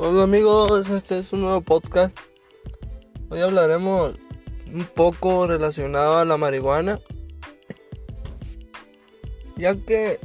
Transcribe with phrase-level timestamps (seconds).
[0.00, 2.16] Hola amigos, este es un nuevo podcast.
[3.30, 4.14] Hoy hablaremos
[4.72, 7.00] un poco relacionado a la marihuana.
[9.56, 10.20] Ya que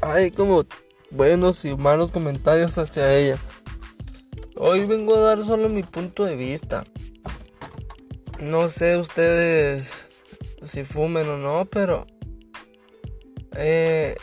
[0.00, 0.64] hay como
[1.10, 3.36] buenos y malos comentarios hacia ella.
[4.56, 6.84] Hoy vengo a dar solo mi punto de vista.
[8.40, 9.92] No sé ustedes
[10.62, 12.06] si fumen o no, pero
[13.56, 14.16] eh,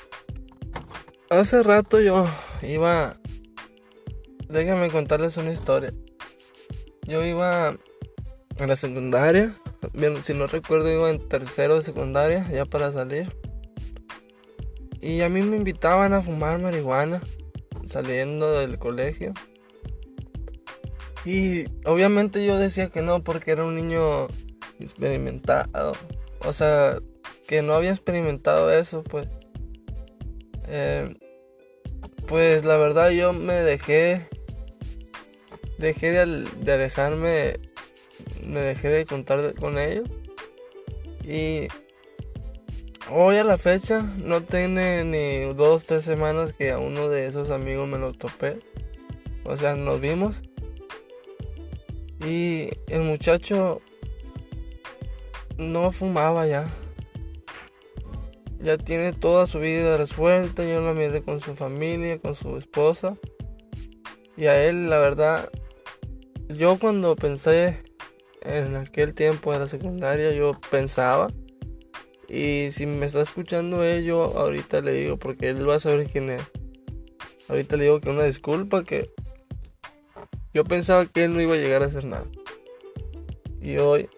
[1.30, 2.26] hace rato yo
[2.64, 3.18] iba
[4.50, 5.94] déjenme contarles una historia.
[7.04, 9.56] Yo iba a la secundaria,
[9.94, 13.34] bien, si no recuerdo iba en tercero de secundaria, ya para salir.
[15.00, 17.22] Y a mí me invitaban a fumar marihuana
[17.86, 19.34] saliendo del colegio.
[21.24, 24.28] Y obviamente yo decía que no porque era un niño
[24.80, 25.94] experimentado.
[26.46, 27.00] O sea,
[27.48, 29.28] que no había experimentado eso, pues.
[30.68, 31.16] Eh,
[32.28, 34.28] pues la verdad yo me dejé
[35.78, 37.60] dejé de, de alejarme,
[38.46, 40.10] me dejé de contar con ellos.
[41.24, 41.68] Y
[43.12, 47.50] hoy a la fecha no tiene ni dos, tres semanas que a uno de esos
[47.50, 48.60] amigos me lo topé.
[49.44, 50.42] O sea, nos vimos.
[52.26, 53.82] Y el muchacho
[55.58, 56.68] no fumaba ya.
[58.60, 60.64] Ya tiene toda su vida resuelta.
[60.64, 63.18] Yo lo miré con su familia, con su esposa.
[64.36, 65.50] Y a él, la verdad,
[66.50, 67.84] yo cuando pensé
[68.42, 71.28] en aquel tiempo de la secundaria, yo pensaba,
[72.30, 76.08] y si me está escuchando él, yo ahorita le digo, porque él va a saber
[76.08, 76.42] quién es.
[77.50, 79.12] Ahorita le digo que una disculpa, que
[80.54, 82.28] yo pensaba que él no iba a llegar a hacer nada.
[83.62, 84.10] Y hoy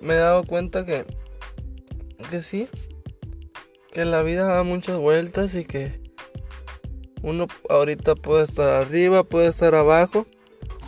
[0.00, 1.04] me he dado cuenta que,
[2.30, 2.68] que sí,
[3.92, 6.00] que la vida da muchas vueltas y que
[7.22, 10.26] uno ahorita puede estar arriba, puede estar abajo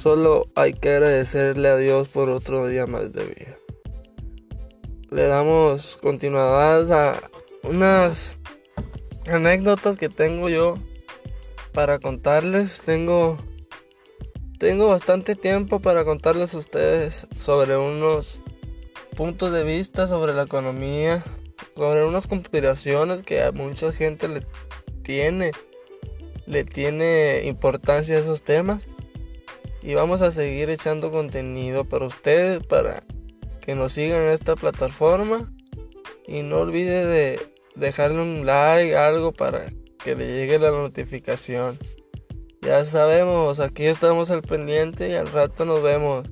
[0.00, 3.58] Solo hay que agradecerle a Dios por otro día más de vida.
[5.10, 7.20] Le damos continuidad a
[7.64, 8.38] unas
[9.30, 10.78] anécdotas que tengo yo
[11.74, 12.80] para contarles.
[12.80, 13.36] Tengo
[14.58, 18.40] tengo bastante tiempo para contarles a ustedes sobre unos
[19.18, 21.22] puntos de vista sobre la economía,
[21.76, 24.46] sobre unas conspiraciones que a mucha gente le
[25.02, 25.50] tiene
[26.46, 28.88] le tiene importancia a esos temas
[29.82, 33.02] y vamos a seguir echando contenido para ustedes para
[33.60, 35.52] que nos sigan en esta plataforma.
[36.26, 37.40] Y no olvide de
[37.74, 41.78] dejarle un like algo para que le llegue la notificación.
[42.62, 46.28] Ya sabemos aquí estamos al pendiente y al rato nos vemos